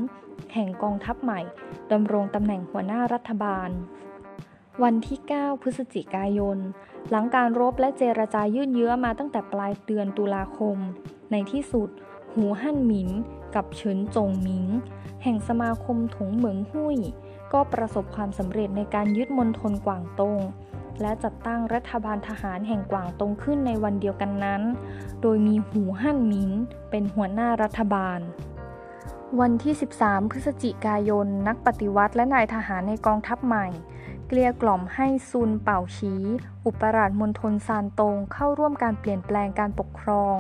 [0.53, 1.41] แห่งกองทัพใหม่
[1.91, 3.69] ดำรงตำแหน่งหัวหน้ารัฐบาล
[4.83, 6.57] วันที่ 9 พฤศจิกายน
[7.09, 10.77] หลังการรบและเจรจายืดเยื้อมาตั้งแต่ปลายเดือนตุลาคม
[11.31, 11.89] ในที่สุด
[12.33, 13.09] หูฮั่นหมิน
[13.55, 14.65] กับเฉินจงหมิง
[15.23, 16.99] แห่งสมาคมถงเหมิงหุย
[17.53, 20.39] ก็ประสบความสำเร็จในการยึดมณฑลกวางตง
[21.01, 24.61] และจัดตั้งรัฐบาลทหารแห่งกวางตงขึ้นในวันเดียวกันนั้น
[25.21, 26.51] โดยมีหูฮั่นหมิน
[26.89, 28.19] เป็นหัวหน้ารัฐบาล
[29.39, 33.67] วันที่ 13 พฤศจิกายน นักปฏิวัติและนายทหารในกองทัพใหม่
[34.27, 36.15] เกลี้ยกล่อมให้ซุนเป่าชี
[36.65, 40.35] อุปราชมณฑลซานตงเข้าร่วมการเปลี่ยนแปลงการปกครอง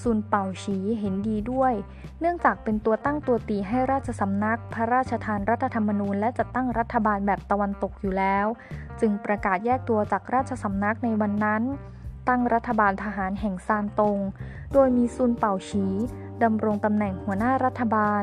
[0.00, 1.74] ซุนเป่าฉีเห็นดีด้วย
[2.20, 8.46] เนื่องจากเป็นตัวตั้งตัวตีให้ราชสำนัก พระราชทานรัฐธรรมนูญ และจัดตั้งรัฐบาลแบบตะวันตกอยู่แล้ว
[9.00, 11.62] จึงประกาศแยกตัวจากราชสำนักในวันนั้น
[12.28, 14.18] ตั้งรัฐบาลทหารแห่งซานตง
[14.72, 15.86] โดยมีซุนเป่าฉี
[16.42, 18.22] ดำรงตำแหน่งหัวหน้ารัฐบาล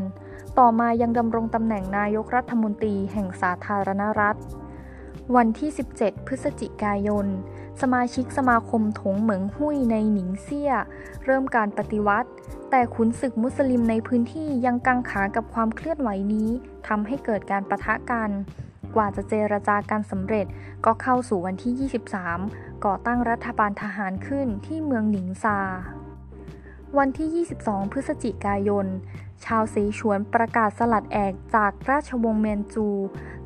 [0.60, 4.36] ต่อมายังดำรงตำแหน่งนายกรัฐมนตรีแห่งสาธารณรัฐ
[5.36, 5.70] วันที่
[6.00, 7.28] 17 พฤศจิกายน
[7.82, 10.72] สมาชิกสมาคมถงเหมิงหุ้ยในหนิงเซี่ย
[11.26, 12.30] เริ่มการปฏิวัติ
[12.70, 16.50] แต่ขุนศึกมุสลิมในพื้นที่ยังกังขากับความเคลื่อนไหวนี้
[16.88, 18.30] ทำให้เกิดการประทะกัน
[18.96, 20.46] กว่าจะเจรจาการสำเร็จ
[20.86, 21.90] ก็เข้าสู่วันที่
[22.42, 25.60] 23 ก่อตั้งรัฐบาลทหารขึ้นที่เมืองหนิงซา
[26.98, 28.86] วันที่ 22 พฤศจิกายน
[29.46, 32.88] ชาวเสฉวนประกาศสลัดแอกจากราชวงศ์เมียนจู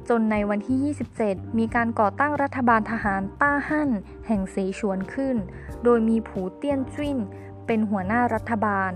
[0.09, 3.89] จนในวันที่ 27 มีการก่อตั้งรัฐบาลทหารต้าฮั่น
[4.27, 5.35] แห่งเสฉวนขึ้น
[5.83, 7.17] โดยมีผูเตี้ยนจิ้น
[7.65, 8.93] เป็นหัวหน้ารัฐบาล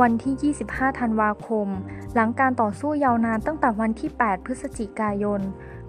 [0.00, 1.68] วันที่ 25 ธันวาคม
[2.14, 5.40] หลังการต่อสู้ยาวนานตั้งแต่วันที่ 8 พฤศจิกายน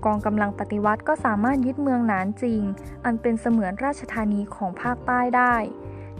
[0.06, 2.62] กองกำลังปฏิวัติก็สามารถยึดเมืองหนานจริง
[3.06, 5.56] อันเป็นเสมือนราชธานีของภาคใต้ได้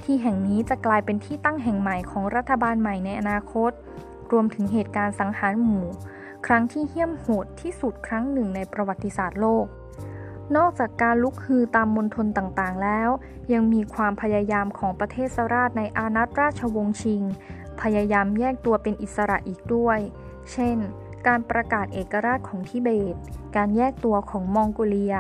[0.04, 3.72] ที่แห่งนี้จะกลายเป็นที่ตั้งแห่งใหม่ของรัฐบาลใหม่ในอนาคต
[4.32, 5.86] รวมถึงเหตุการณ์สังหารหมู่
[6.46, 9.66] ครั้งที่เหี้ยมโหดที่สุดครั้งหนึ่งในประวัติศาสตร์โลก
[10.56, 13.10] นอกจากการลุกฮือตามมณฑลต่างๆ แล้ว
[13.54, 17.24] ยังมีความพยายามของประเทศสราชในอาณาราชวงศ์ชิง
[17.82, 20.00] พยายามแยกตัวเป็นอิสระอีกด้วย
[20.52, 20.78] เช่น
[21.28, 23.16] การประกาศเอกราชของทิเบต
[23.56, 25.16] การแยกตัวของมองโกเลีย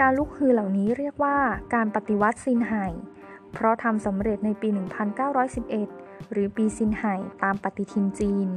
[0.00, 1.38] การลุกฮือเหล่านี้เรียกว่า
[1.74, 2.86] การปฏิวัติซินไห่
[3.52, 4.68] เพราะทำสำเร็จในปี
[5.50, 8.48] 1911 หรือปีซินไห่ตามปฏิทินจีน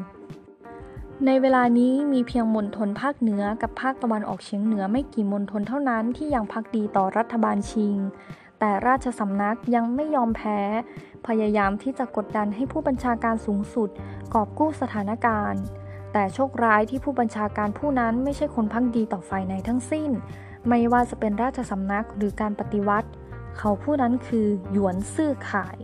[1.28, 7.98] ในเวลานี้มีเพียงมณฑลภาคเหนือกับภาคตะวันออกเฉียงเหนือไม่กี่มณฑลเท่านั้นที่ยังพักดีต่อรัฐบาลชิง
[8.60, 10.60] แต่ราชสำนักยังไม่ยอมแพ้
[11.28, 13.90] พยายามที่จะกดดันให้ผู้บัญชาการสูงสุด
[14.34, 15.62] กอบกู้สถานการณ์
[16.14, 20.10] แต่โชคร้ายที่ผู้บัญชาการผู้นั้นไม่ใช่คนพักดีต่อฝ่ายไหนทั้งสิ้น
[20.68, 23.10] ไม่ว่าจะเป็นราชสำนักหรือการปฏิวัติ
[23.58, 25.78] เขาผู้นั้นคือหยวนซื่อข่าย